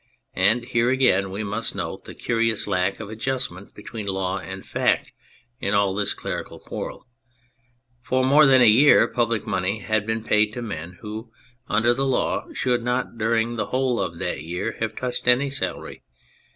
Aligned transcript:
And 0.33 0.65
here 0.65 0.89
again 0.89 1.29
we 1.29 1.43
must 1.43 1.75
note 1.75 2.05
the 2.05 2.15
curious 2.15 2.65
lack 2.65 2.99
of 2.99 3.11
adjustment 3.11 3.75
between 3.75 4.07
law 4.07 4.39
and 4.39 4.65
fact 4.65 5.11
in 5.59 5.75
all 5.75 5.93
this 5.93 6.15
clerical 6.15 6.59
quarrel! 6.59 7.05
For 8.01 8.25
more 8.25 8.47
than 8.47 8.63
a 8.63 8.65
year 8.67 9.07
public 9.07 9.45
money 9.45 9.81
had 9.81 10.07
been 10.07 10.23
paid 10.23 10.53
to 10.53 10.63
men 10.63 10.97
who, 11.01 11.29
under 11.67 11.93
the 11.93 12.07
law, 12.07 12.51
should 12.51 12.81
not 12.81 13.19
during 13.19 13.57
the 13.57 13.67
whole 13.67 14.01
of 14.01 14.17
that 14.17 14.41
year 14.41 14.75
have 14.79 14.95
touched 14.95 15.27
any 15.27 15.51
salary 15.51 16.01